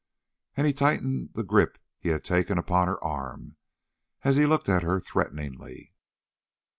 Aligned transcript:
And 0.57 0.65
he 0.65 0.73
tightened 0.73 1.33
the 1.33 1.43
grip 1.43 1.77
he 1.99 2.09
had 2.09 2.23
taken 2.23 2.57
upon 2.57 2.87
her 2.87 2.99
arm 3.03 3.57
and 4.23 4.35
looked 4.49 4.67
at 4.67 4.81
her 4.81 4.99
threateningly. 4.99 5.93